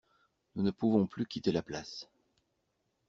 Nous 0.55 0.63
ne 0.63 0.71
pouvons 0.71 1.05
plus 1.05 1.27
quitter 1.27 1.51
la 1.51 1.61
place. 1.61 2.07